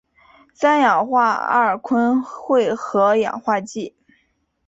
[0.55, 3.95] 三氧化二砷会和氧化剂。